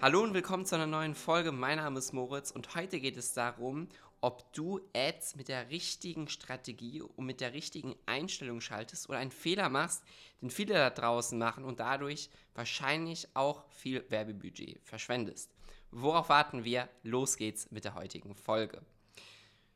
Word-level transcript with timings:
Hallo 0.00 0.22
und 0.22 0.32
willkommen 0.32 0.64
zu 0.64 0.76
einer 0.76 0.86
neuen 0.86 1.16
Folge. 1.16 1.50
Mein 1.50 1.78
Name 1.78 1.98
ist 1.98 2.12
Moritz 2.12 2.52
und 2.52 2.76
heute 2.76 3.00
geht 3.00 3.16
es 3.16 3.32
darum, 3.32 3.88
ob 4.20 4.52
du 4.52 4.80
Ads 4.94 5.34
mit 5.34 5.48
der 5.48 5.70
richtigen 5.70 6.28
Strategie 6.28 7.02
und 7.02 7.26
mit 7.26 7.40
der 7.40 7.52
richtigen 7.52 7.96
Einstellung 8.06 8.60
schaltest 8.60 9.08
oder 9.08 9.18
einen 9.18 9.32
Fehler 9.32 9.68
machst, 9.68 10.04
den 10.40 10.50
viele 10.50 10.74
da 10.74 10.90
draußen 10.90 11.36
machen 11.36 11.64
und 11.64 11.80
dadurch 11.80 12.30
wahrscheinlich 12.54 13.26
auch 13.34 13.64
viel 13.70 14.08
Werbebudget 14.08 14.78
verschwendest. 14.84 15.50
Worauf 15.90 16.28
warten 16.28 16.62
wir? 16.62 16.88
Los 17.02 17.36
geht's 17.36 17.72
mit 17.72 17.84
der 17.84 17.96
heutigen 17.96 18.36
Folge. 18.36 18.82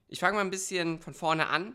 Ich 0.06 0.20
fange 0.20 0.36
mal 0.36 0.42
ein 0.42 0.50
bisschen 0.50 1.00
von 1.00 1.14
vorne 1.14 1.48
an. 1.48 1.74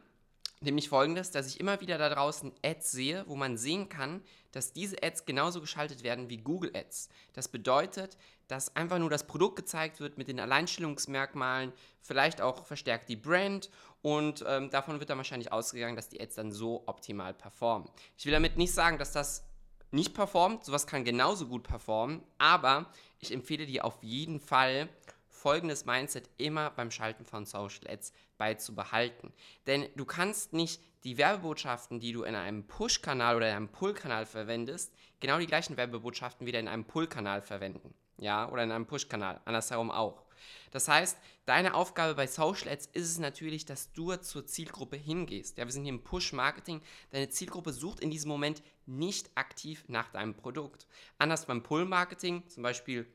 Nämlich 0.59 0.89
folgendes, 0.89 1.29
dass 1.29 1.47
ich 1.47 1.59
immer 1.59 1.81
wieder 1.81 1.99
da 1.99 2.09
draußen 2.09 2.51
Ads 2.63 2.91
sehe, 2.91 3.23
wo 3.27 3.35
man 3.35 3.57
sehen 3.57 3.89
kann, 3.89 4.23
dass 4.51 4.73
diese 4.73 5.03
Ads 5.03 5.25
genauso 5.25 5.61
geschaltet 5.61 6.01
werden 6.01 6.29
wie 6.29 6.37
Google 6.37 6.75
Ads. 6.75 7.09
Das 7.33 7.47
bedeutet, 7.47 8.17
dass 8.47 8.75
einfach 8.75 8.97
nur 8.97 9.11
das 9.11 9.27
Produkt 9.27 9.55
gezeigt 9.55 9.99
wird 9.99 10.17
mit 10.17 10.27
den 10.27 10.39
Alleinstellungsmerkmalen, 10.39 11.73
vielleicht 12.01 12.41
auch 12.41 12.65
verstärkt 12.65 13.07
die 13.09 13.15
Brand 13.15 13.69
und 14.01 14.43
ähm, 14.47 14.71
davon 14.71 14.99
wird 14.99 15.11
dann 15.11 15.17
wahrscheinlich 15.17 15.51
ausgegangen, 15.51 15.95
dass 15.95 16.09
die 16.09 16.19
Ads 16.19 16.35
dann 16.35 16.51
so 16.51 16.83
optimal 16.87 17.35
performen. 17.35 17.89
Ich 18.17 18.25
will 18.25 18.33
damit 18.33 18.57
nicht 18.57 18.73
sagen, 18.73 18.97
dass 18.97 19.11
das 19.11 19.43
nicht 19.91 20.15
performt, 20.15 20.65
sowas 20.65 20.87
kann 20.87 21.03
genauso 21.03 21.47
gut 21.47 21.63
performen, 21.63 22.23
aber 22.39 22.91
ich 23.19 23.31
empfehle 23.31 23.65
dir 23.65 23.85
auf 23.85 24.01
jeden 24.01 24.39
Fall 24.39 24.89
folgendes 25.37 25.85
Mindset 25.85 26.29
immer 26.37 26.71
beim 26.71 26.91
Schalten 26.91 27.25
von 27.25 27.45
Social 27.45 27.87
Ads 27.87 28.11
beizubehalten. 28.37 29.31
Denn 29.67 29.87
du 29.95 30.05
kannst 30.05 30.53
nicht 30.53 30.81
die 31.03 31.17
Werbebotschaften, 31.17 31.99
die 31.99 32.11
du 32.11 32.23
in 32.23 32.35
einem 32.35 32.65
Push-Kanal 32.65 33.35
oder 33.35 33.49
in 33.49 33.55
einem 33.55 33.69
Pull-Kanal 33.69 34.25
verwendest, 34.25 34.93
genau 35.19 35.37
die 35.37 35.47
gleichen 35.47 35.77
Werbebotschaften 35.77 36.47
wieder 36.47 36.59
in 36.59 36.67
einem 36.67 36.85
Pull-Kanal 36.85 37.41
verwenden. 37.41 37.93
Ja, 38.17 38.49
oder 38.49 38.63
in 38.63 38.71
einem 38.71 38.87
Push-Kanal, 38.87 39.39
andersherum 39.45 39.91
auch. 39.91 40.23
Das 40.71 40.87
heißt, 40.87 41.17
deine 41.45 41.75
Aufgabe 41.75 42.15
bei 42.15 42.27
Social 42.27 42.69
Ads 42.69 42.87
ist 42.87 43.11
es 43.11 43.19
natürlich, 43.19 43.65
dass 43.65 43.93
du 43.93 44.15
zur 44.15 44.45
Zielgruppe 44.45 44.97
hingehst. 44.97 45.57
Ja, 45.57 45.65
wir 45.65 45.71
sind 45.71 45.83
hier 45.83 45.93
im 45.93 46.03
Push-Marketing. 46.03 46.81
Deine 47.11 47.29
Zielgruppe 47.29 47.73
sucht 47.73 47.99
in 47.99 48.11
diesem 48.11 48.29
Moment 48.29 48.63
nicht 48.85 49.29
aktiv 49.35 49.85
nach 49.87 50.09
deinem 50.09 50.35
Produkt. 50.35 50.87
Anders 51.19 51.45
beim 51.45 51.63
Pull-Marketing, 51.63 52.47
zum 52.47 52.63
Beispiel 52.63 53.07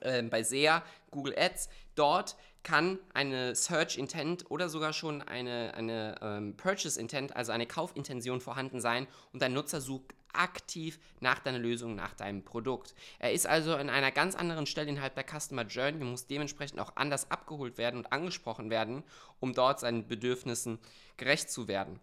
äh, 0.00 0.22
bei 0.22 0.42
SEA, 0.42 0.82
Google 1.10 1.34
Ads, 1.36 1.68
dort 1.94 2.36
kann 2.62 2.98
eine 3.12 3.54
Search 3.54 3.98
Intent 3.98 4.50
oder 4.50 4.68
sogar 4.68 4.92
schon 4.92 5.20
eine, 5.22 5.74
eine 5.74 6.14
ähm, 6.22 6.56
Purchase 6.56 7.00
Intent, 7.00 7.34
also 7.34 7.52
eine 7.52 7.66
Kaufintention 7.66 8.40
vorhanden 8.40 8.80
sein 8.80 9.06
und 9.32 9.42
dein 9.42 9.52
Nutzer 9.52 9.80
sucht 9.80 10.14
aktiv 10.32 10.98
nach 11.20 11.40
deiner 11.40 11.58
Lösung, 11.58 11.94
nach 11.94 12.14
deinem 12.14 12.42
Produkt. 12.42 12.94
Er 13.18 13.32
ist 13.32 13.46
also 13.46 13.74
an 13.74 13.90
einer 13.90 14.10
ganz 14.10 14.34
anderen 14.34 14.66
Stelle 14.66 14.88
innerhalb 14.88 15.14
der 15.14 15.24
Customer 15.24 15.64
Journey 15.64 16.00
und 16.02 16.10
muss 16.10 16.26
dementsprechend 16.26 16.80
auch 16.80 16.96
anders 16.96 17.30
abgeholt 17.30 17.78
werden 17.78 17.98
und 17.98 18.12
angesprochen 18.12 18.70
werden, 18.70 19.02
um 19.40 19.52
dort 19.52 19.80
seinen 19.80 20.06
Bedürfnissen 20.06 20.78
gerecht 21.16 21.50
zu 21.50 21.68
werden. 21.68 22.00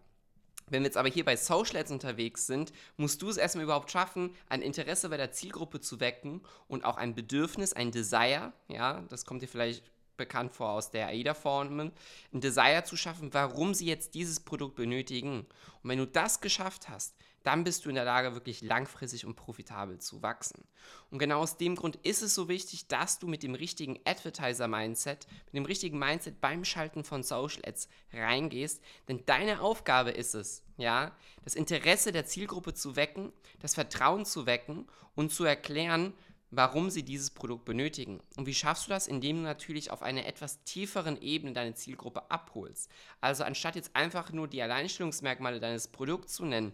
Wenn 0.70 0.82
wir 0.82 0.86
jetzt 0.86 0.96
aber 0.96 1.08
hier 1.08 1.24
bei 1.24 1.36
Social 1.36 1.76
Ads 1.76 1.90
unterwegs 1.90 2.46
sind, 2.46 2.72
musst 2.96 3.20
du 3.20 3.28
es 3.28 3.36
erstmal 3.36 3.64
überhaupt 3.64 3.90
schaffen, 3.90 4.34
ein 4.48 4.62
Interesse 4.62 5.08
bei 5.08 5.16
der 5.16 5.32
Zielgruppe 5.32 5.80
zu 5.80 6.00
wecken 6.00 6.40
und 6.68 6.84
auch 6.84 6.96
ein 6.96 7.14
Bedürfnis, 7.14 7.72
ein 7.72 7.90
Desire, 7.90 8.52
ja, 8.68 9.02
das 9.08 9.24
kommt 9.24 9.42
dir 9.42 9.48
vielleicht 9.48 9.84
bekannt 10.16 10.54
vor 10.54 10.70
aus 10.70 10.90
der 10.90 11.08
AIDA-Formel, 11.08 11.92
ein 12.32 12.40
Desire 12.40 12.84
zu 12.84 12.96
schaffen, 12.96 13.32
warum 13.32 13.74
sie 13.74 13.86
jetzt 13.86 14.14
dieses 14.14 14.40
Produkt 14.40 14.76
benötigen. 14.76 15.46
Und 15.82 15.90
wenn 15.90 15.98
du 15.98 16.06
das 16.06 16.40
geschafft 16.40 16.88
hast, 16.88 17.16
dann 17.42 17.64
bist 17.64 17.84
du 17.84 17.88
in 17.88 17.94
der 17.94 18.04
Lage, 18.04 18.34
wirklich 18.34 18.60
langfristig 18.60 19.24
und 19.24 19.34
profitabel 19.34 19.98
zu 19.98 20.22
wachsen. 20.22 20.64
Und 21.10 21.18
genau 21.18 21.40
aus 21.40 21.56
dem 21.56 21.76
Grund 21.76 21.96
ist 22.02 22.22
es 22.22 22.34
so 22.34 22.48
wichtig, 22.48 22.88
dass 22.88 23.18
du 23.18 23.26
mit 23.26 23.42
dem 23.42 23.54
richtigen 23.54 23.98
Advertiser-Mindset, 24.04 25.26
mit 25.46 25.54
dem 25.54 25.64
richtigen 25.64 25.98
Mindset 25.98 26.40
beim 26.40 26.64
Schalten 26.64 27.04
von 27.04 27.22
Social 27.22 27.62
Ads 27.64 27.88
reingehst, 28.12 28.82
denn 29.08 29.24
deine 29.26 29.60
Aufgabe 29.60 30.10
ist 30.10 30.34
es, 30.34 30.62
ja, 30.76 31.16
das 31.44 31.54
Interesse 31.54 32.12
der 32.12 32.26
Zielgruppe 32.26 32.74
zu 32.74 32.96
wecken, 32.96 33.32
das 33.60 33.74
Vertrauen 33.74 34.24
zu 34.24 34.46
wecken 34.46 34.86
und 35.14 35.32
zu 35.32 35.44
erklären, 35.44 36.12
warum 36.50 36.90
sie 36.90 37.04
dieses 37.04 37.30
Produkt 37.30 37.64
benötigen. 37.64 38.20
Und 38.36 38.46
wie 38.46 38.54
schaffst 38.54 38.86
du 38.86 38.90
das? 38.90 39.06
Indem 39.06 39.36
du 39.36 39.42
natürlich 39.42 39.90
auf 39.90 40.02
einer 40.02 40.26
etwas 40.26 40.62
tieferen 40.64 41.20
Ebene 41.22 41.52
deine 41.52 41.74
Zielgruppe 41.74 42.30
abholst. 42.30 42.90
Also 43.20 43.44
anstatt 43.44 43.76
jetzt 43.76 43.94
einfach 43.94 44.32
nur 44.32 44.48
die 44.48 44.60
Alleinstellungsmerkmale 44.60 45.60
deines 45.60 45.88
Produkts 45.88 46.34
zu 46.34 46.44
nennen, 46.44 46.72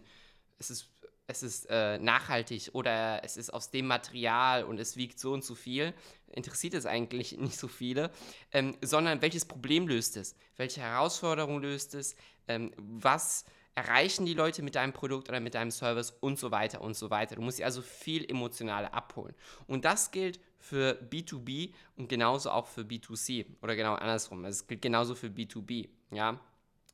es 0.59 0.69
ist, 0.69 0.89
es 1.27 1.43
ist 1.43 1.65
äh, 1.69 1.97
nachhaltig 1.99 2.69
oder 2.73 3.23
es 3.23 3.37
ist 3.37 3.53
aus 3.53 3.69
dem 3.71 3.87
Material 3.87 4.63
und 4.63 4.79
es 4.79 4.95
wiegt 4.95 5.19
so 5.19 5.33
und 5.33 5.43
so 5.43 5.55
viel, 5.55 5.93
interessiert 6.31 6.73
es 6.73 6.85
eigentlich 6.85 7.37
nicht 7.37 7.57
so 7.57 7.67
viele, 7.67 8.11
ähm, 8.51 8.77
sondern 8.81 9.21
welches 9.21 9.45
Problem 9.45 9.87
löst 9.87 10.17
es, 10.17 10.35
welche 10.55 10.81
Herausforderung 10.81 11.61
löst 11.61 11.95
es, 11.95 12.15
ähm, 12.47 12.71
was 12.77 13.45
erreichen 13.77 14.25
die 14.25 14.33
Leute 14.33 14.63
mit 14.63 14.73
deinem 14.73 14.91
Produkt 14.91 15.29
oder 15.29 15.39
mit 15.39 15.53
deinem 15.53 15.69
Service 15.69 16.09
und 16.09 16.39
so 16.39 16.49
weiter 16.49 16.81
und 16.81 16.95
so 16.95 17.11
weiter. 17.11 17.35
Du 17.35 17.43
musst 17.43 17.57
sie 17.57 17.63
also 17.63 17.83
viel 17.83 18.27
emotionaler 18.27 18.91
abholen. 18.91 19.35
Und 19.67 19.85
das 19.85 20.09
gilt 20.09 20.39
für 20.57 20.99
B2B 21.11 21.73
und 21.95 22.09
genauso 22.09 22.49
auch 22.49 22.65
für 22.65 22.81
B2C 22.81 23.45
oder 23.61 23.75
genau 23.75 23.93
andersrum. 23.93 24.45
Es 24.45 24.65
gilt 24.65 24.81
genauso 24.81 25.13
für 25.13 25.27
B2B. 25.27 25.89
Ja, 26.09 26.39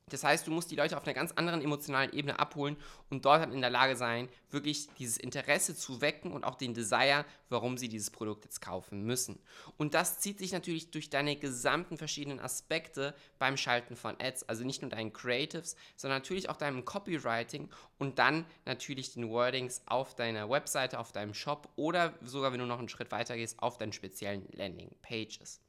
das 0.10 0.24
heißt, 0.24 0.46
du 0.46 0.52
musst 0.52 0.70
die 0.70 0.76
Leute 0.76 0.98
auf 0.98 1.04
einer 1.04 1.14
ganz 1.14 1.32
anderen 1.32 1.62
emotionalen 1.62 2.12
Ebene 2.14 2.38
abholen 2.38 2.76
und 3.10 3.26
dort 3.26 3.42
dann 3.42 3.54
in 3.54 3.62
der 3.62 3.70
Lage 3.70 3.96
sein, 3.96 4.28
wirklich 4.52 4.90
dieses 5.00 5.18
Interesse 5.18 5.76
zu 5.76 6.02
wecken 6.02 6.32
und 6.34 6.44
auch 6.44 6.56
den 6.56 6.74
Desire, 6.74 7.26
warum 7.50 7.78
sie 7.78 7.88
dieses 7.88 8.12
Produkt 8.12 8.44
jetzt 8.44 8.62
kaufen 8.62 9.04
müssen. 9.06 9.40
Und 9.78 9.94
das 9.94 10.20
zieht 10.20 10.40
sich 10.40 10.52
natürlich 10.52 10.92
durch 10.92 11.10
deine 11.10 11.36
gesamten 11.36 11.98
verschiedenen 11.98 12.40
Aspekte 12.40 13.16
beim 13.40 13.56
Schalten 13.56 13.96
von 13.96 14.16
Ads, 14.20 14.50
also 14.50 14.64
nicht 14.64 14.82
nur 14.82 14.92
deinen 14.92 15.14
Creatives, 15.14 15.76
sondern 15.96 16.20
natürlich 16.20 16.50
auch 16.50 16.58
deinem 16.58 16.84
Copywriting 16.84 17.70
und 17.98 18.20
dann 18.20 18.46
natürlich 18.66 19.14
den 19.14 19.30
Wordings 19.30 19.82
auf 19.86 20.16
deiner 20.16 20.50
Webseite, 20.50 21.00
auf 21.00 21.12
deinem 21.12 21.34
Shop 21.34 21.70
oder 21.76 22.14
sogar, 22.22 22.52
wenn 22.52 22.60
du 22.60 22.66
noch 22.66 22.80
einen 22.80 22.90
Schritt 22.90 23.12
weiter 23.12 23.38
gehst, 23.38 23.60
auf 23.60 23.78
deinen 23.78 23.94
speziellen 23.94 24.48
Landing 24.52 24.92
Pages. 25.02 25.62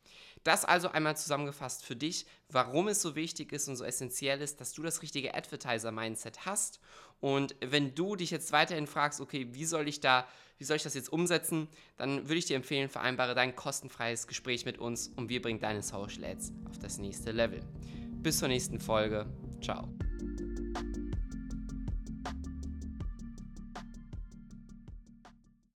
Das 0.45 0.65
also 0.65 0.89
einmal 0.89 1.17
zusammengefasst 1.17 1.85
für 1.85 1.97
dich, 1.97 2.27
warum 2.51 2.89
es 2.89 3.01
so 3.01 3.15
wichtig 3.15 3.53
ist 3.53 3.69
und 3.69 3.77
so 3.77 3.85
essentiell 3.85 4.41
ist, 4.43 4.61
dass 4.61 4.73
du 4.73 4.83
das 4.83 5.01
richtige 5.03 5.35
Advertiser-Mindset 5.35 6.45
hast. 6.45 6.81
Und 7.21 7.57
wenn 7.61 7.95
du 7.95 8.17
dich 8.17 8.31
jetzt 8.31 8.53
weiterhin 8.53 8.87
fragst, 8.87 9.21
okay, 9.21 9.49
wie 9.53 9.65
soll 9.65 9.89
ich 9.89 10.01
da, 10.01 10.29
wie 10.59 10.65
soll 10.65 10.77
ich 10.77 10.83
das 10.83 10.95
jetzt 10.95 11.11
umsetzen, 11.11 11.69
dann 11.97 12.29
würde 12.29 12.37
ich 12.37 12.45
dir 12.45 12.57
empfehlen, 12.57 12.91
vereinbare 12.91 13.35
dein 13.35 13.57
kostenfreies 13.57 14.27
Gespräch 14.27 14.67
mit 14.67 14.79
uns 14.79 15.09
und 15.17 15.31
wir 15.31 15.41
bringen 15.41 15.61
deine 15.61 15.83
Social 15.83 16.25
Ads 16.25 16.53
auf 16.69 16.79
das 16.79 16.99
nächste 16.99 17.33
Level. 17.33 17.61
Bis 18.23 18.39
zur 18.39 18.49
nächsten 18.49 18.79
Folge. 18.81 19.27
Ciao. 19.63 19.89